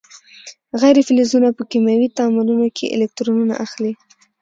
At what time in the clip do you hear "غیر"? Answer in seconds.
0.81-0.97